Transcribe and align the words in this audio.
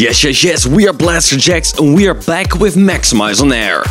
Yes, 0.00 0.22
yes, 0.22 0.44
yes, 0.44 0.64
we 0.64 0.86
are 0.86 0.92
Blasterjaxx 0.92 1.80
and 1.80 1.92
we 1.92 2.06
are 2.06 2.14
back 2.14 2.60
with 2.60 2.76
Maxximize 2.76 3.42
on 3.42 3.50
Air. 3.50 3.82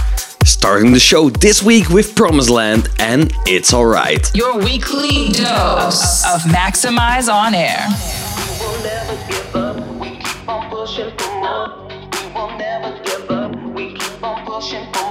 Starting 0.45 0.93
the 0.93 1.01
show 1.01 1.29
this 1.29 1.61
week 1.61 1.89
with 1.89 2.15
Promise 2.15 2.49
Land 2.49 2.87
and 2.97 3.33
It's 3.45 3.73
Alright. 3.73 4.33
Your 4.33 4.57
weekly 4.57 5.33
dose 5.33 6.23
of, 6.33 6.43
Maxximize 6.43 7.27
on 7.27 7.53
Air. 7.53 7.85
We 7.89 7.95
will 8.65 8.79
never 8.83 9.17
give 9.27 9.53
up. 9.53 9.75
We 9.99 10.11
keep 10.11 10.47
on 10.47 10.69
pushing 14.45 14.93
forward. 14.93 15.06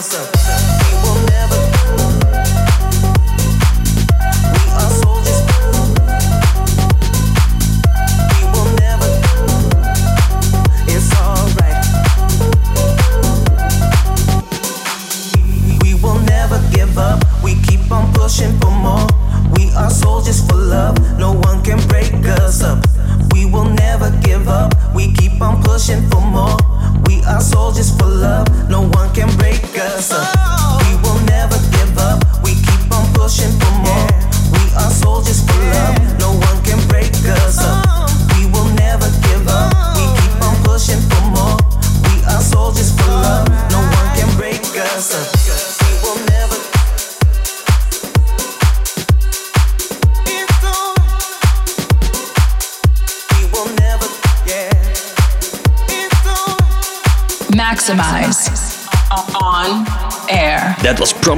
us 0.00 0.14
up. 0.14 0.39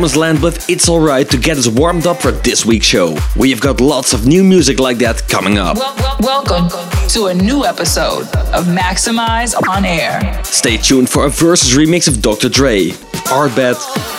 Thomas 0.03 0.69
It's 0.69 0.89
Alright 0.89 1.31
to 1.31 1.37
get 1.39 1.59
us 1.59 1.69
warmed 1.69 2.09
up 2.09 2.21
for 2.21 2.33
this 2.33 2.67
week's 2.67 2.87
show. 2.87 3.17
We've 3.37 3.61
got 3.61 3.81
lots 3.81 4.13
of 4.13 4.27
new 4.27 4.43
music 4.43 4.81
like 4.81 4.99
that 4.99 5.29
coming 5.29 5.59
up. 5.59 5.77
Well, 5.77 5.95
well, 5.97 6.17
welcome 6.21 6.69
to 7.11 7.27
a 7.27 7.35
new 7.35 7.65
episode 7.65 8.23
of 8.53 8.65
Maxximize 8.67 9.55
on 9.69 9.85
Air. 9.85 10.43
Stay 10.43 10.77
tuned 10.77 11.09
for 11.09 11.27
a 11.27 11.31
versus 11.31 11.77
remix 11.79 12.09
of 12.09 12.21
Dr. 12.21 12.49
Dre, 12.49 12.89
Artbat, 13.31 13.77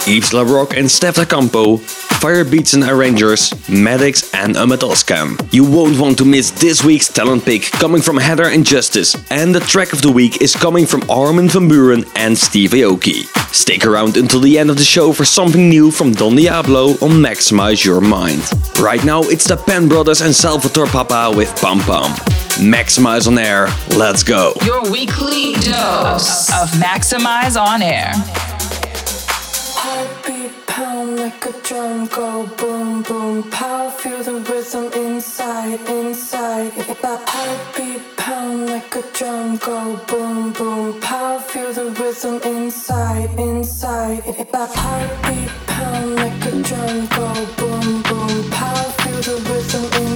Yves 0.07 0.31
LaRock, 0.31 0.77
and 0.77 0.89
Steph 0.89 1.17
Campo 1.27 1.81
Firebeatz 2.23 2.73
and 2.73 2.85
Arrangers, 2.85 3.51
Medics, 3.67 4.33
and 4.33 4.55
a 4.55 4.65
Metal 4.65 4.91
Scam. 4.91 5.37
You 5.51 5.69
won't 5.69 5.99
want 5.99 6.17
to 6.19 6.25
miss 6.25 6.51
this 6.51 6.81
week's 6.81 7.09
talent 7.09 7.43
pick 7.43 7.63
coming 7.63 8.01
from 8.01 8.15
Heather 8.15 8.45
and 8.45 8.65
Justice, 8.65 9.13
and 9.29 9.53
the 9.53 9.59
track 9.59 9.91
of 9.91 10.01
the 10.01 10.09
week 10.09 10.41
is 10.41 10.55
coming 10.55 10.85
from 10.85 11.01
Armin 11.09 11.49
van 11.49 11.67
Buuren 11.67 12.09
and 12.15 12.37
Steve 12.37 12.69
Aoki. 12.69 13.25
Stick 13.53 13.85
around 13.85 14.15
until 14.15 14.39
the 14.39 14.57
end 14.57 14.69
of 14.69 14.77
the 14.77 14.85
show 14.85 15.11
for 15.11 15.25
something 15.25 15.67
new 15.67 15.91
from 15.91 16.13
Don 16.13 16.37
Diablo 16.37 16.91
on 17.01 17.11
Maxximize 17.21 17.83
Your 17.83 17.99
Mind. 17.99 18.49
Right 18.79 19.03
now, 19.03 19.23
it's 19.23 19.45
the 19.45 19.57
Penn 19.57 19.89
Brothers 19.89 20.21
and 20.21 20.33
Salvatore 20.33 20.87
Papa 20.87 21.35
with 21.35 21.53
Pam 21.59 21.79
Pam. 21.79 22.15
Maximize 22.63 23.27
on 23.27 23.37
Air, 23.37 23.67
let's 23.97 24.23
go. 24.23 24.53
Your 24.63 24.89
weekly 24.89 25.55
dose 25.55 26.49
of 26.53 26.69
Maxximize 26.79 27.61
on 27.61 27.81
Air 27.81 28.13
pound 30.73 31.17
like 31.17 31.45
a 31.45 31.51
drum, 31.61 32.07
go 32.07 32.47
boom 32.57 33.03
boom. 33.03 33.43
Power, 33.51 33.91
feel 33.91 34.23
the 34.23 34.33
rhythm 34.49 34.85
inside, 35.05 35.79
inside. 35.87 36.71
That 37.03 37.21
heartbeat 37.29 38.01
pound 38.17 38.65
like 38.71 38.95
a 38.95 39.03
drum, 39.13 39.57
go 39.57 39.77
boom 40.07 40.51
boom. 40.53 40.99
Power, 40.99 41.39
feel 41.39 41.71
the 41.73 41.85
rhythm 41.99 42.37
inside, 42.55 43.29
inside. 43.39 44.23
That 44.53 44.71
heartbeat 44.81 45.51
pound 45.67 46.15
like 46.15 46.45
a 46.49 46.53
drum, 46.67 46.97
go 47.17 47.27
boom 47.59 48.01
boom. 48.07 48.49
Power, 48.49 48.89
feel 49.01 49.21
the 49.27 49.35
rhythm 49.47 49.85
inside. 50.01 50.12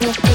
Yeah. 0.00 0.25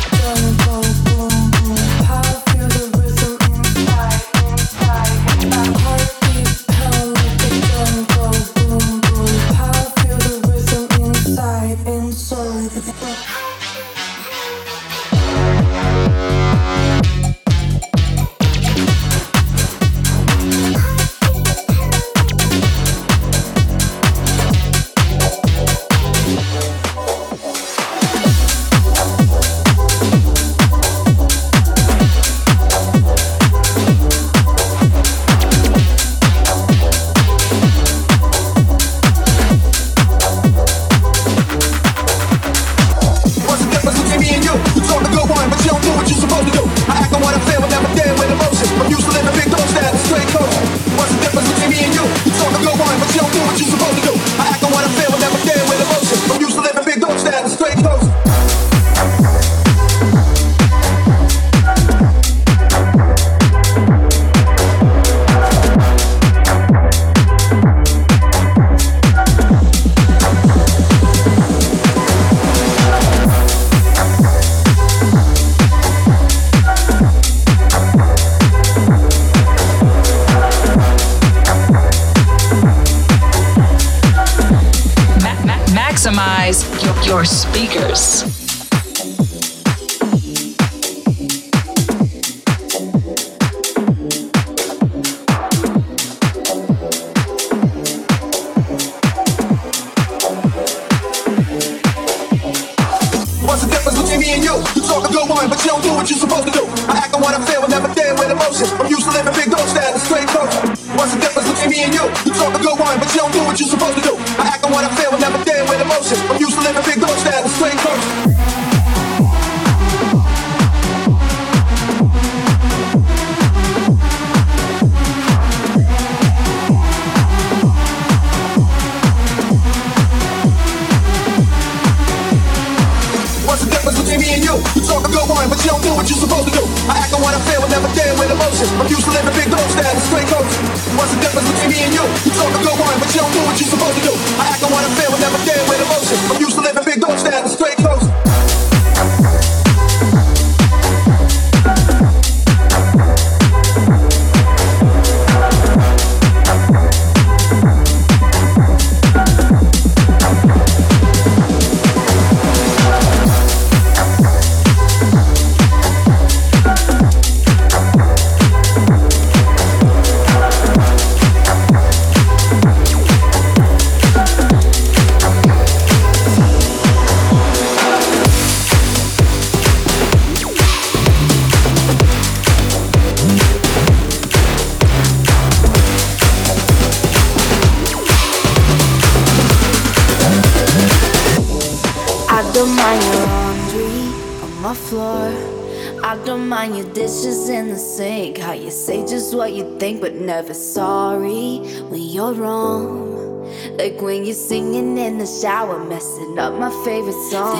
Singing 204.51 204.97
in 204.97 205.17
the 205.17 205.25
shower, 205.25 205.81
messing 205.81 206.37
up 206.37 206.53
my 206.59 206.69
favorite 206.83 207.15
song. 207.31 207.55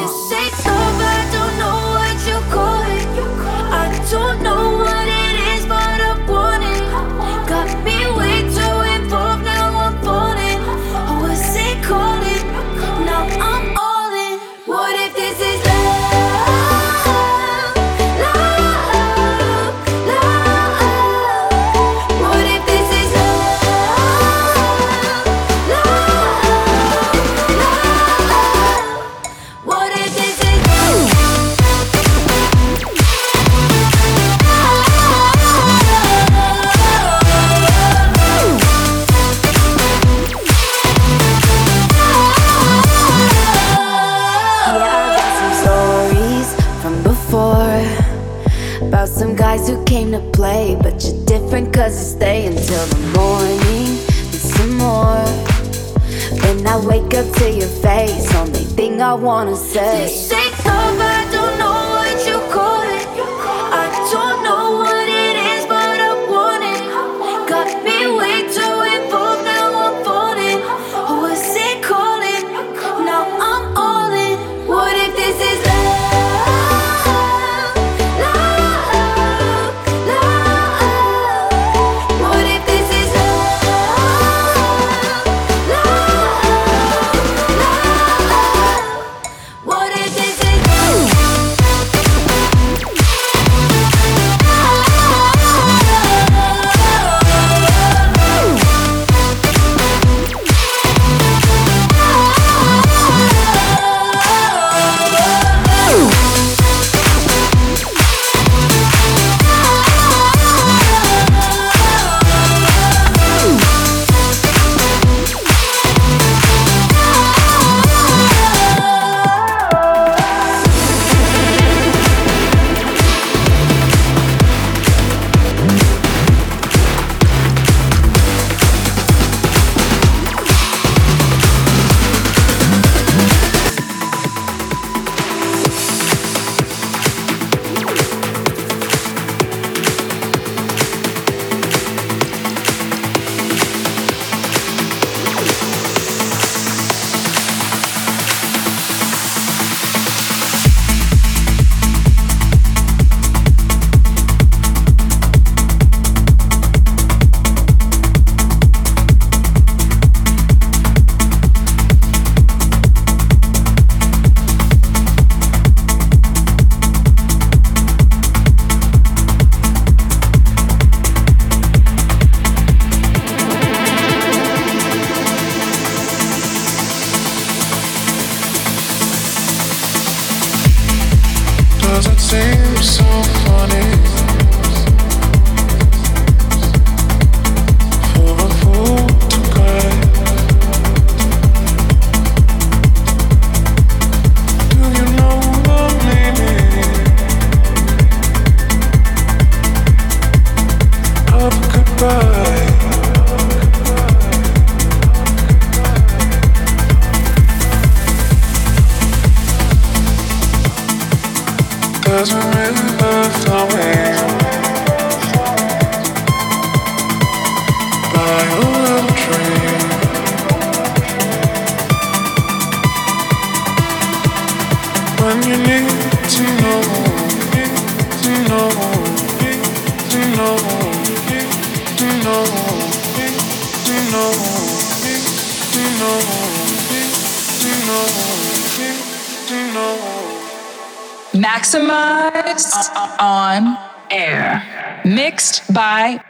By 245.73 246.23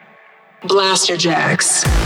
Blasterjaxx. 0.63 1.85
My 1.85 2.00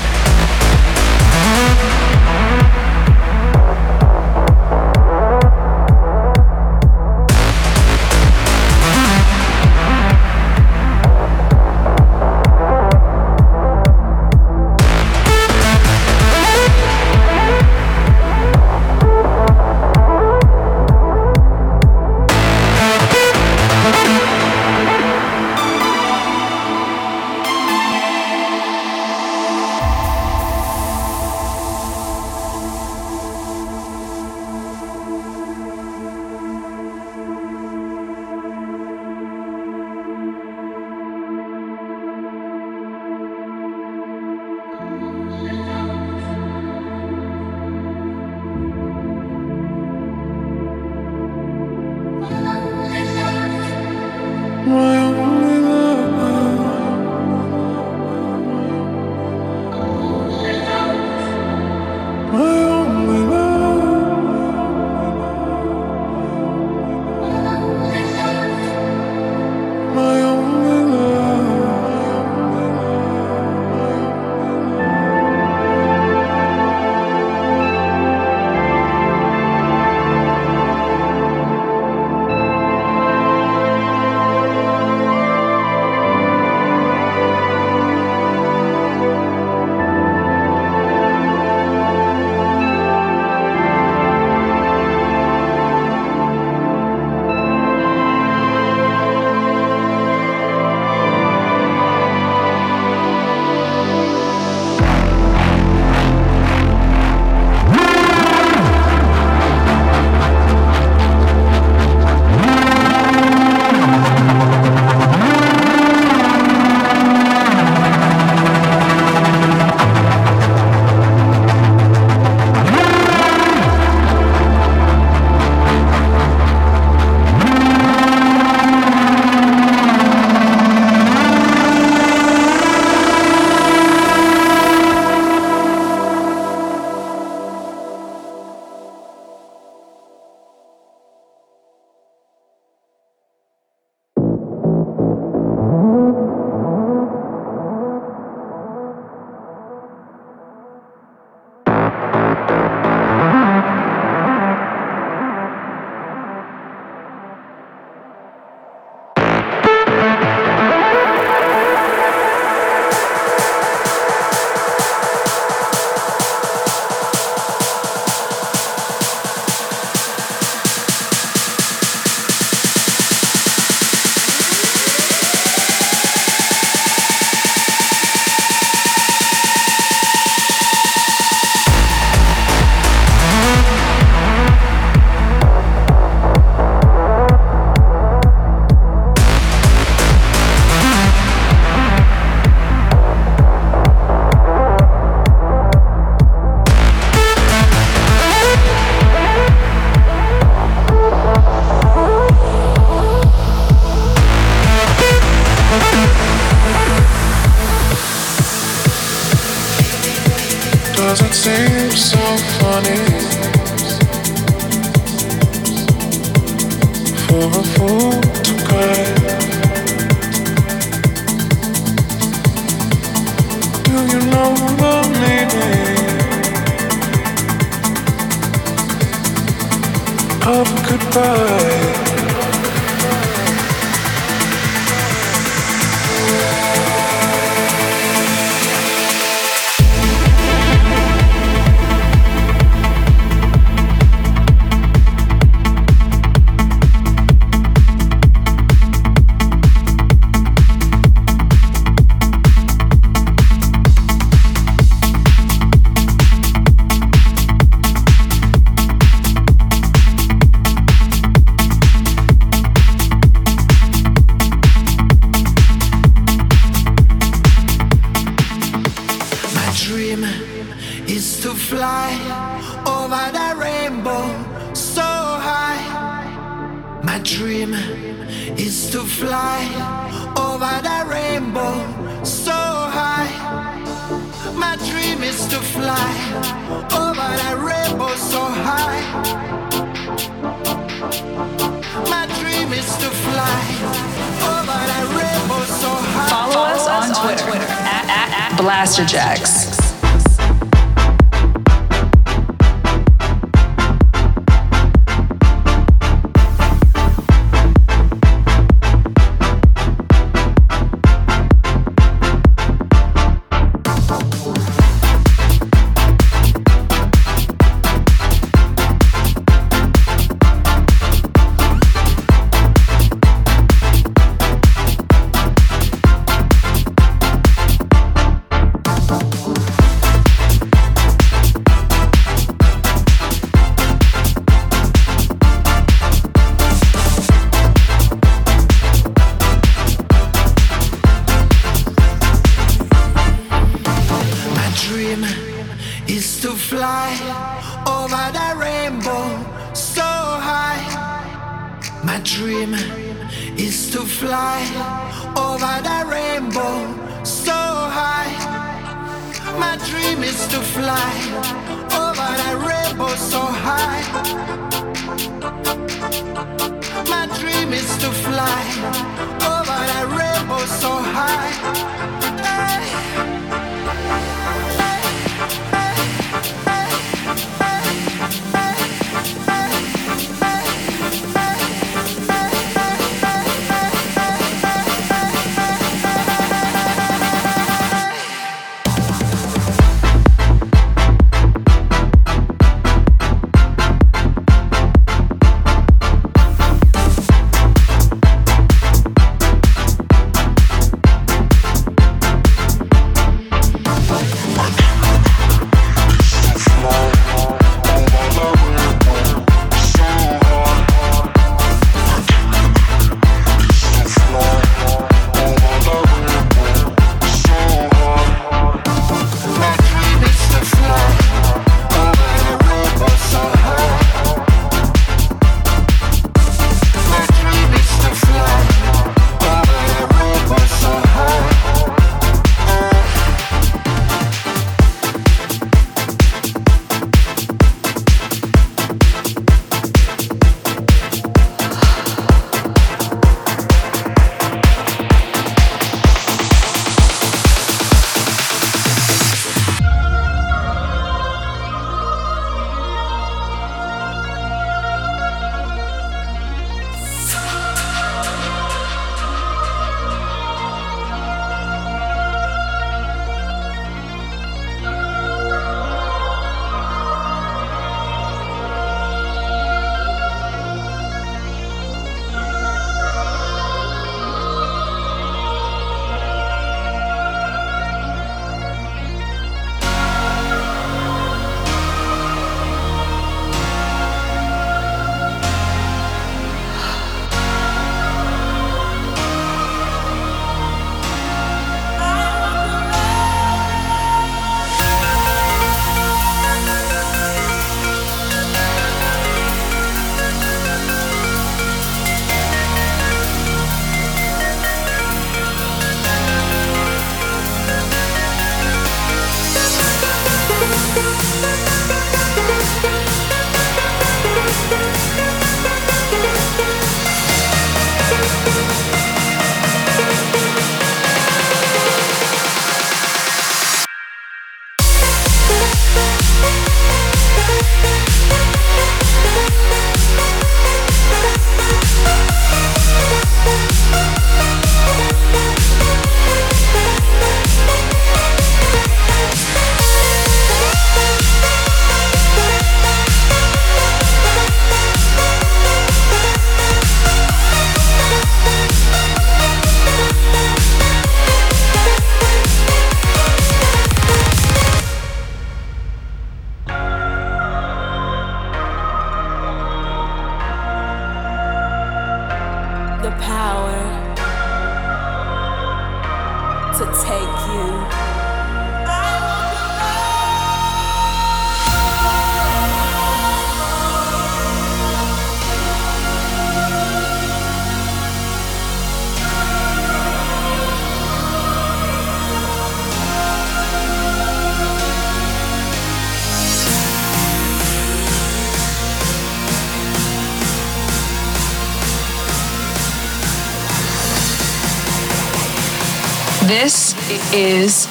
is 597.36 597.88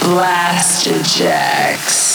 Blasterjaxx. 0.00 2.05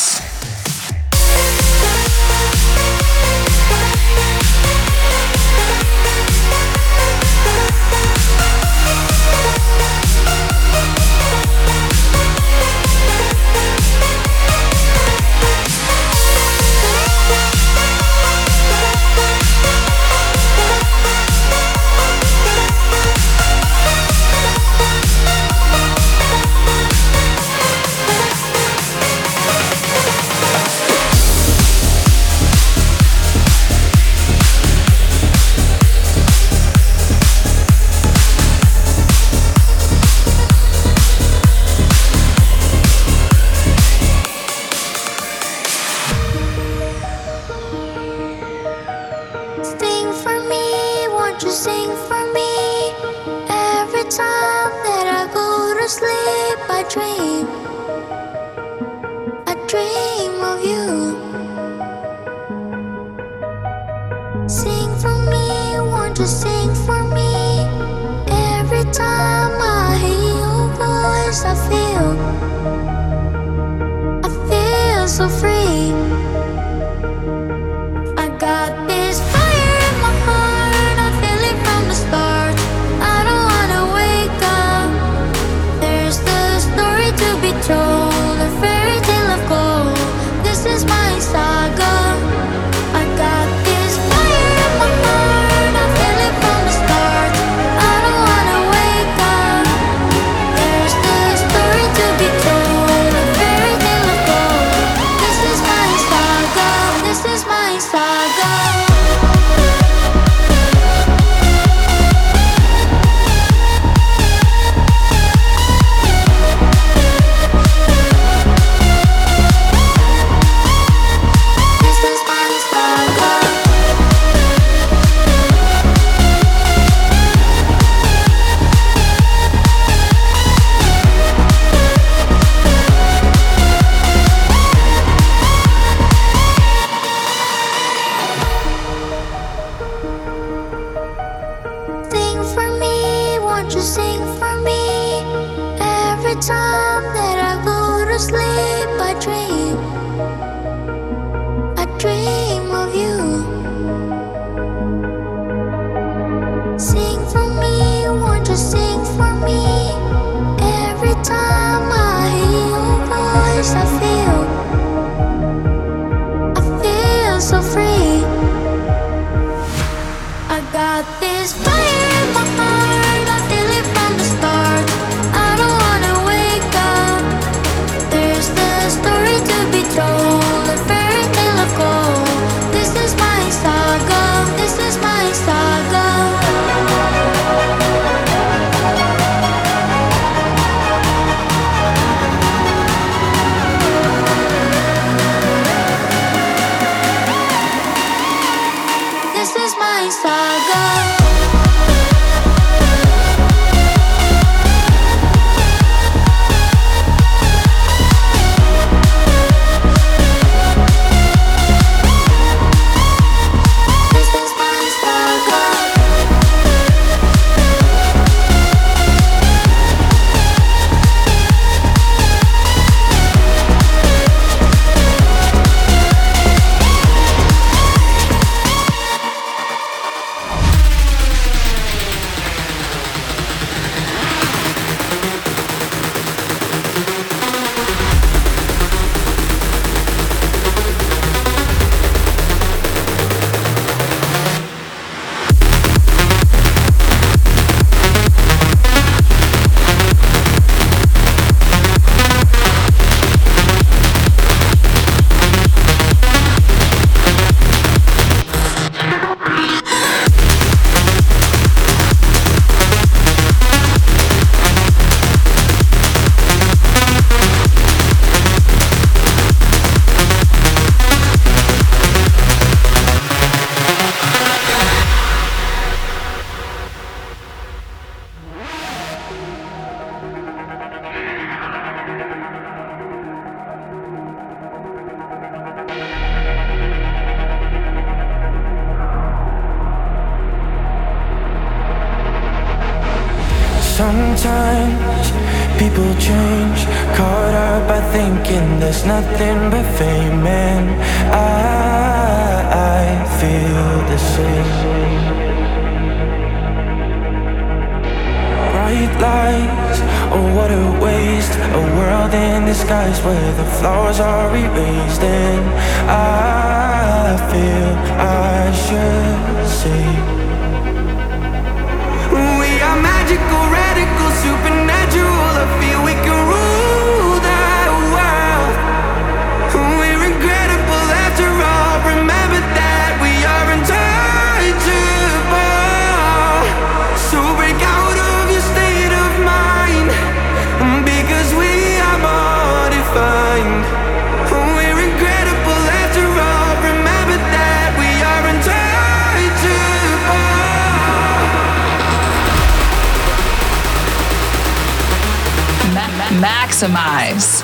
Maximize 356.41 357.62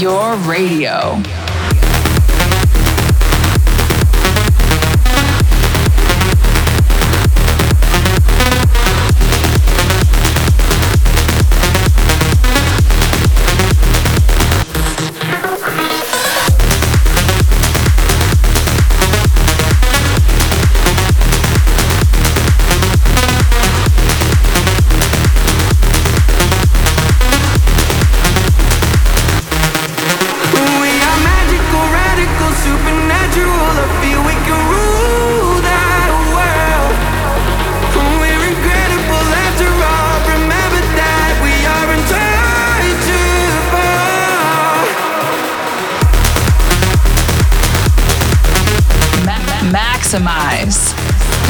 your 0.00 0.34
radio. 0.48 1.45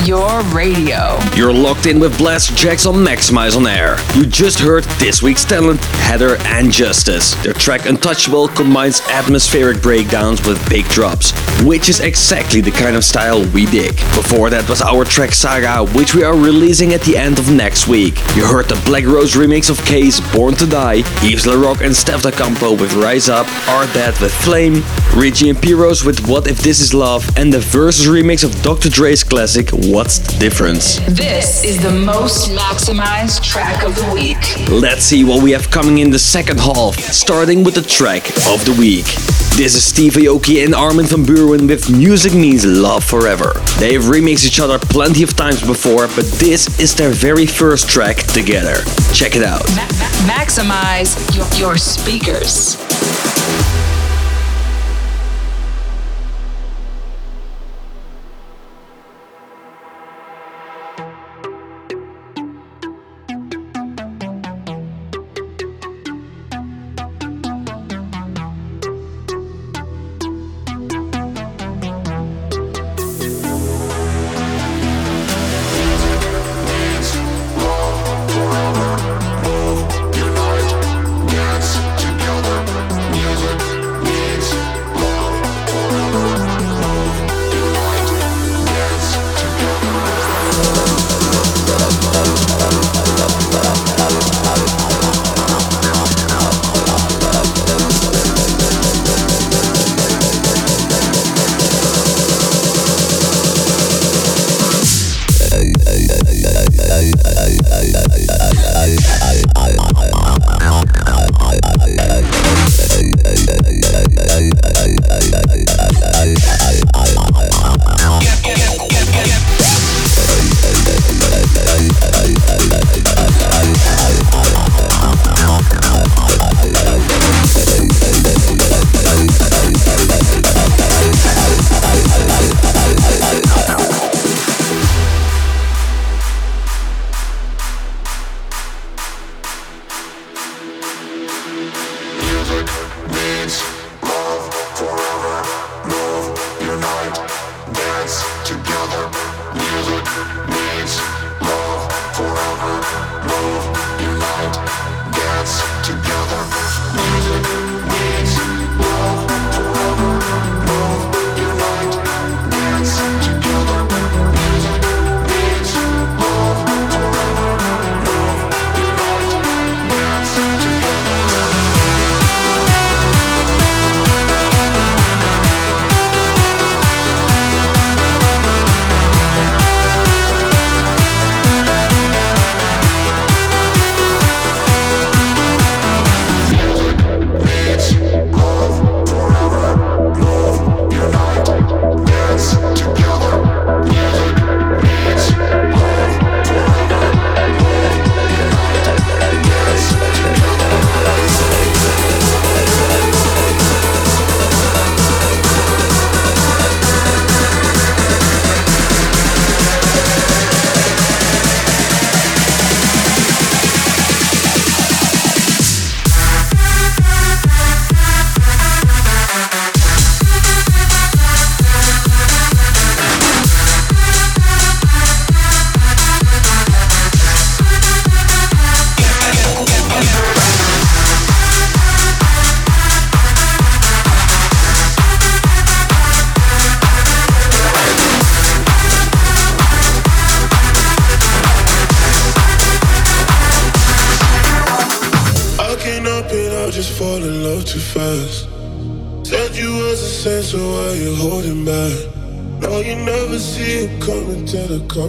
Your 0.06 0.40
radio. 0.54 1.18
You're 1.34 1.52
locked 1.52 1.86
in 1.86 1.98
with 1.98 2.16
Blasterjaxx 2.16 2.86
on 2.86 2.94
Maxximize 3.04 3.56
on 3.56 3.66
Air. 3.66 3.96
You 4.14 4.24
just 4.24 4.60
heard 4.60 4.84
this 5.00 5.20
week's 5.20 5.44
talent, 5.44 5.84
Heather 6.06 6.36
and 6.44 6.70
Justice. 6.70 7.34
Their 7.42 7.54
track 7.54 7.86
Untouchable 7.86 8.46
combines 8.54 9.00
atmospheric 9.10 9.82
breakdowns 9.82 10.46
with 10.46 10.64
big 10.70 10.84
drops, 10.90 11.32
which 11.64 11.88
is 11.88 11.98
exactly 11.98 12.60
the 12.60 12.70
kind 12.70 12.94
of 12.94 13.04
style 13.04 13.44
we 13.50 13.66
dig. 13.66 13.96
Before 14.14 14.48
that 14.48 14.68
was 14.68 14.80
our 14.80 15.04
track 15.04 15.32
Saga, 15.32 15.84
which 15.98 16.14
we 16.14 16.22
are 16.22 16.36
releasing 16.36 16.92
at 16.92 17.00
the 17.00 17.16
end 17.16 17.40
of 17.40 17.50
next 17.50 17.88
week. 17.88 18.16
You 18.36 18.46
heard 18.46 18.66
the 18.68 18.80
Black 18.86 19.06
Rose 19.06 19.34
remix 19.34 19.70
of 19.70 19.84
Case, 19.84 20.20
Born 20.32 20.54
to 20.54 20.66
Die, 20.66 21.02
Yves 21.24 21.46
LaRock 21.46 21.84
and 21.84 21.94
Steph 21.96 22.22
Da 22.22 22.30
Campo 22.30 22.70
with 22.76 22.92
Rise 22.92 23.28
Up, 23.28 23.48
Art 23.68 23.92
Dead 23.92 24.16
with 24.20 24.32
Flame, 24.44 24.84
Richie 25.16 25.48
and 25.48 25.58
Piros 25.58 26.04
with 26.04 26.28
What 26.28 26.46
If 26.46 26.58
This 26.58 26.78
Is 26.78 26.92
Love, 26.92 27.26
and 27.38 27.50
the 27.50 27.58
Versus 27.58 28.06
remix 28.06 28.44
of 28.44 28.52
Dr. 28.62 28.90
Dre's 28.90 29.24
classic 29.24 29.70
What's 29.70 30.18
the 30.18 30.38
Difference. 30.38 30.96
This 31.08 31.64
is 31.64 31.80
the 31.82 31.90
most 31.90 32.50
maximized 32.50 33.42
track 33.42 33.82
of 33.82 33.96
the 33.96 34.12
week. 34.12 34.36
Let's 34.70 35.04
see 35.04 35.24
what 35.24 35.42
we 35.42 35.52
have 35.52 35.70
coming 35.70 35.98
in 35.98 36.10
the 36.10 36.18
second 36.18 36.60
half, 36.60 36.96
starting 36.98 37.64
with 37.64 37.74
the 37.76 37.82
track 37.82 38.28
of 38.48 38.62
the 38.66 38.76
week. 38.78 39.06
This 39.56 39.74
is 39.74 39.84
Steve 39.84 40.12
Aoki 40.12 40.62
and 40.62 40.74
Armin 40.74 41.06
van 41.06 41.24
Buuren 41.24 41.66
with 41.66 41.88
Music 41.88 42.34
Means 42.34 42.66
Love 42.66 43.02
Forever. 43.02 43.54
They 43.78 43.94
have 43.94 44.02
remixed 44.04 44.46
each 44.46 44.60
other 44.60 44.78
plenty 44.78 45.22
of 45.22 45.34
times 45.34 45.62
before, 45.66 46.08
but 46.08 46.26
this 46.36 46.78
is 46.78 46.94
their 46.94 47.08
very 47.10 47.46
first 47.46 47.88
track 47.88 48.18
together. 48.34 48.76
Check 49.14 49.34
it 49.34 49.42
out. 49.42 49.66
Ma- 49.70 49.76
ma- 49.76 50.34
maximize 50.34 51.16
your, 51.34 51.70
your 51.70 51.78
speakers. 51.78 52.76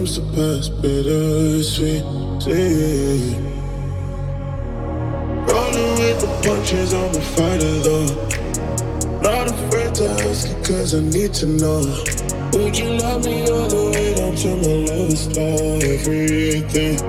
comes 0.08 0.18
to 0.18 0.22
pass, 0.34 0.68
bittersweet. 0.68 2.02
Rolling 5.48 5.92
with 5.98 6.20
the 6.20 6.28
punches, 6.44 6.94
I'm 6.94 7.14
a 7.14 7.20
fighter 7.20 7.78
though. 7.80 8.10
Not 9.20 9.48
afraid 9.48 9.94
to 9.96 10.10
ask 10.26 10.48
you, 10.48 10.54
cause 10.56 10.94
I 10.94 11.00
need 11.00 11.34
to 11.34 11.46
know. 11.46 11.80
Would 12.52 12.78
you 12.78 12.90
love 12.98 13.24
me 13.24 13.42
all 13.50 13.68
the 13.68 13.90
way 13.92 14.14
down 14.14 14.34
to 14.36 14.48
my 14.56 14.74
lowest 14.86 15.30
star? 15.30 15.78
Everything. 15.82 17.07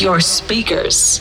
your 0.00 0.20
speakers. 0.20 1.20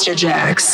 Blasterjaxx. 0.00 0.69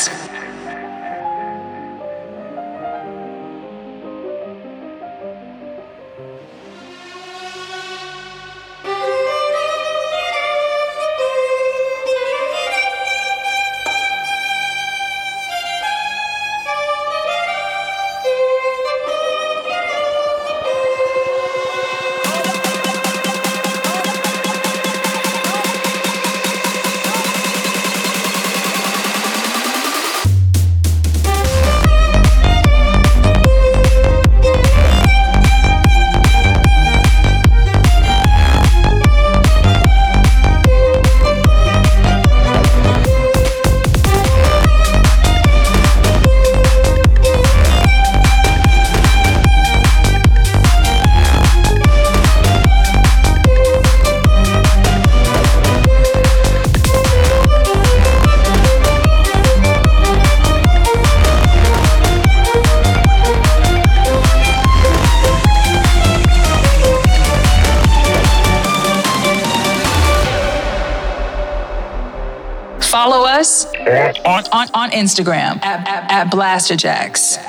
Instagram 74.97 75.63
at, 75.63 75.87
at, 75.87 76.11
at 76.11 76.33
Blasterjaxx. 76.33 77.46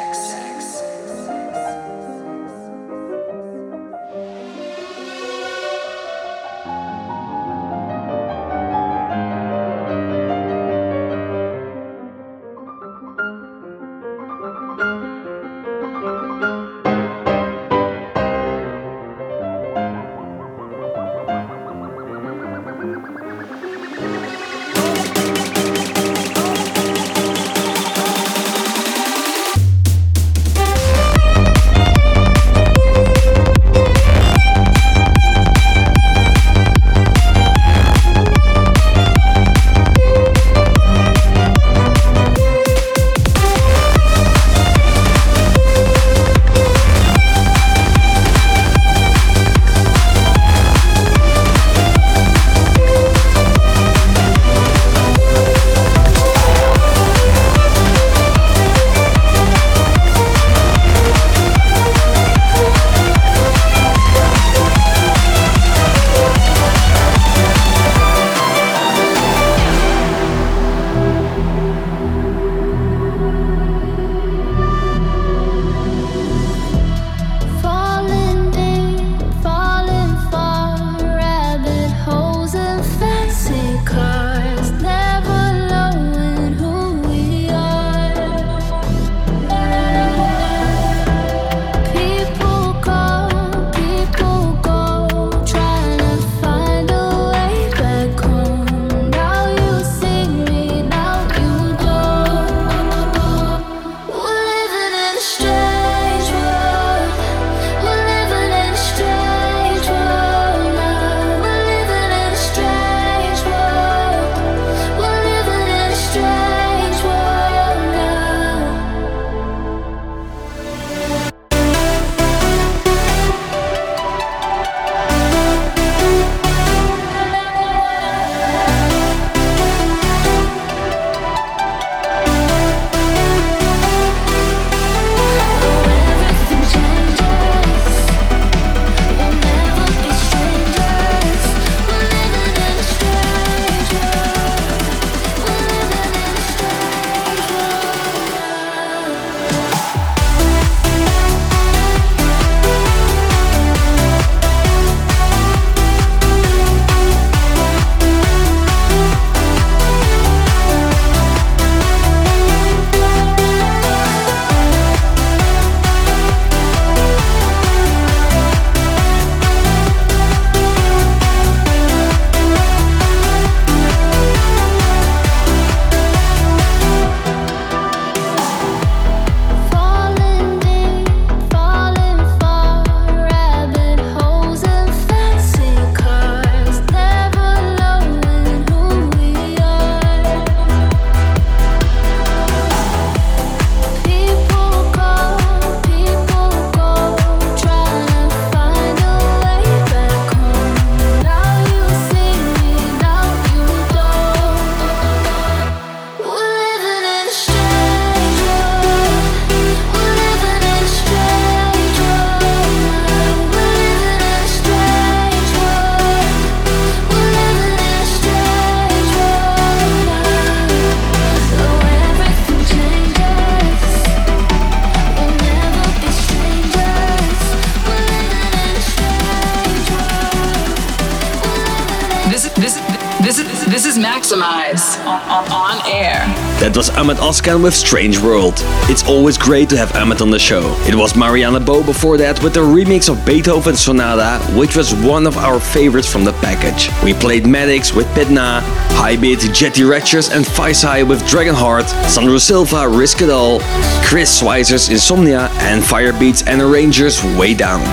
Oskan 237.27 237.61
with 237.61 237.75
Strange 237.75 238.21
World. 238.21 238.53
It's 238.89 239.03
always 239.03 239.37
great 239.37 239.67
to 239.71 239.77
have 239.77 239.93
Ahmed 239.97 240.21
on 240.21 240.31
the 240.31 240.39
show. 240.39 240.73
It 240.87 240.95
was 240.95 241.13
Mariana 241.13 241.59
Bo 241.59 241.83
before 241.83 242.15
that 242.19 242.41
with 242.41 242.53
the 242.53 242.61
remix 242.61 243.09
of 243.09 243.25
Beethoven 243.25 243.75
Sonata, 243.75 244.41
which 244.57 244.77
was 244.77 244.93
one 244.93 245.27
of 245.27 245.35
our 245.35 245.59
favorites 245.59 246.09
from 246.09 246.23
the 246.23 246.31
package. 246.31 246.89
We 247.03 247.13
played 247.13 247.45
Maddox 247.45 247.93
with 247.93 248.07
Pitna, 248.15 248.61
Highbeat, 248.91 249.53
Jetty 249.53 249.83
Ratchers 249.83 250.29
and 250.29 250.45
Faisai 250.45 251.05
with 251.05 251.21
Dragonheart, 251.23 251.89
Sandro 252.07 252.37
Silva, 252.37 252.87
Risk 252.87 253.21
It 253.21 253.29
All, 253.29 253.59
Chris 254.05 254.41
Schweizer's 254.41 254.87
Insomnia, 254.87 255.49
and 255.59 255.83
Firebeatz 255.83 256.47
and 256.47 256.61
Arrangers 256.61 257.21
Way 257.37 257.53
Down. 257.53 257.83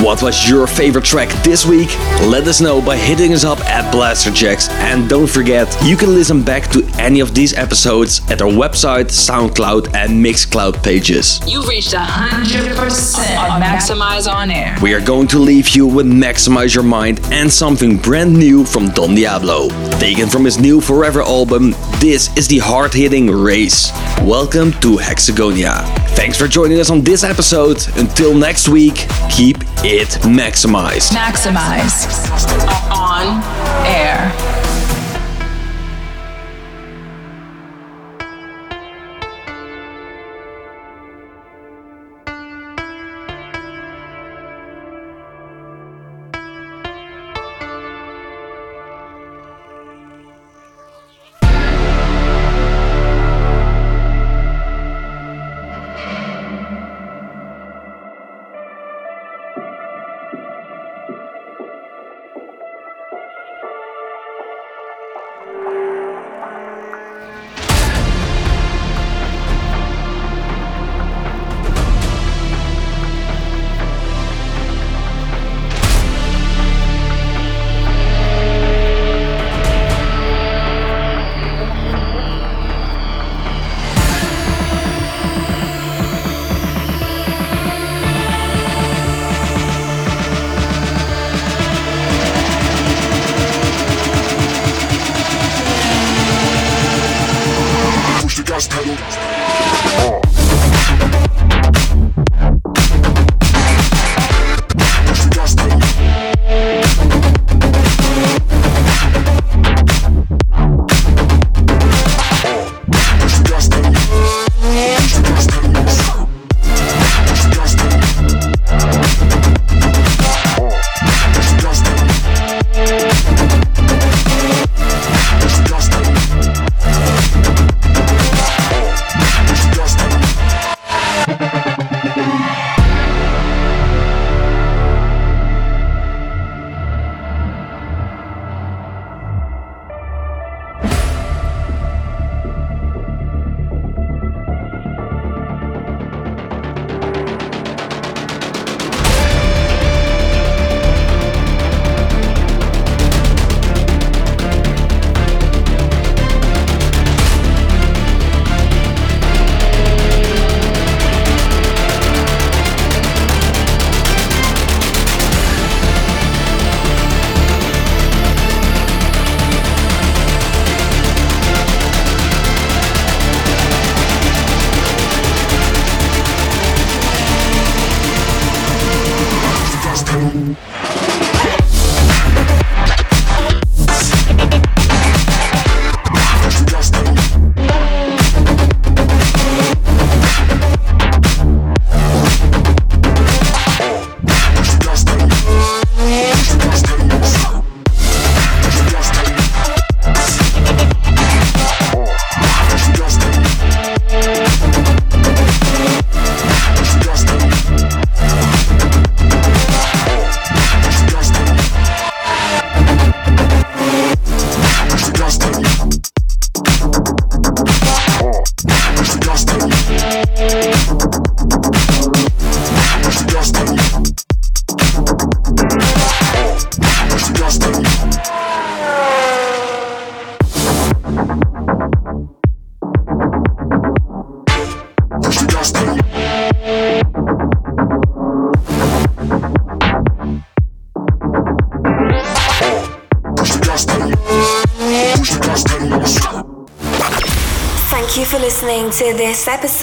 What 0.00 0.22
was 0.22 0.48
your 0.48 0.66
favorite 0.66 1.04
track 1.04 1.28
this 1.44 1.64
week? 1.64 1.88
Let 2.26 2.46
us 2.48 2.60
know 2.60 2.82
by 2.82 2.96
hitting 2.96 3.32
us 3.32 3.44
up 3.44 3.60
at 3.60 3.94
Blasterjaxx. 3.94 4.68
And 4.70 5.08
don't 5.08 5.28
forget, 5.28 5.74
you 5.84 5.96
can 5.96 6.12
listen 6.12 6.42
back 6.42 6.68
to 6.72 6.84
any 6.98 7.20
of 7.20 7.32
these 7.32 7.54
episodes 7.54 8.20
at 8.28 8.42
our 8.42 8.50
website, 8.50 9.06
SoundCloud, 9.06 9.94
and 9.94 10.22
Mixcloud 10.22 10.82
pages. 10.82 11.40
You've 11.46 11.68
reached 11.68 11.92
100% 11.92 13.38
on 13.38 13.62
Maxximize 13.62 14.30
on 14.30 14.50
air. 14.50 14.76
We 14.82 14.92
are 14.94 15.00
going 15.00 15.28
to 15.28 15.38
leave 15.38 15.70
you 15.70 15.86
with 15.86 16.06
Maximize 16.06 16.74
Your 16.74 16.84
Mind 16.84 17.20
and 17.30 17.50
something 17.50 17.96
brand 17.96 18.34
new 18.36 18.64
from 18.64 18.88
Don 18.90 19.14
Diablo. 19.14 19.68
Taken 20.00 20.28
from 20.28 20.44
his 20.44 20.58
new 20.58 20.80
Forever 20.80 21.22
album, 21.22 21.70
this 22.00 22.36
is 22.36 22.48
the 22.48 22.58
hard 22.58 22.92
hitting 22.92 23.30
Race. 23.30 23.92
Welcome 24.22 24.72
to 24.80 24.96
Hexagonia. 24.96 26.03
Thanks 26.16 26.38
for 26.38 26.46
joining 26.48 26.78
us 26.80 26.90
on 26.90 27.02
this 27.02 27.24
episode. 27.24 27.86
Until 27.96 28.34
next 28.34 28.68
week, 28.68 29.06
keep 29.28 29.58
it 29.84 30.08
maximized. 30.22 31.10
Maxximize 31.12 32.06
on 32.90 33.42
air. 33.84 34.43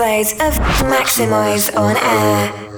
of 0.01 0.53
Maxximize 0.89 1.69
on 1.77 1.95
Air. 1.95 2.70